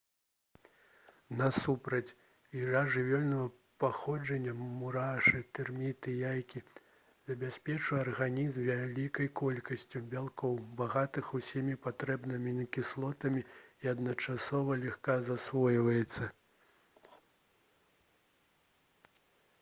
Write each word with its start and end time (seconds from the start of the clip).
насупраць 1.39 2.13
ежа 2.59 2.79
жывёльнага 2.93 3.43
паходжання 3.83 4.53
мурашы 4.61 5.41
тэрміты 5.59 6.15
яйкі 6.31 6.61
забяспечвае 7.31 7.99
арганізм 8.05 8.65
вялікай 8.69 9.29
колькасцю 9.41 10.01
бялкоў 10.15 10.55
багатых 10.81 11.29
усімі 11.41 11.77
патрэбнымі 11.85 12.41
амінакіслотамі 12.53 13.43
і 13.87 13.91
адначасова 13.93 14.79
лёгка 14.85 15.19
засвойваецца 15.29 16.31